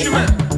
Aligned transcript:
chemin. 0.00 0.49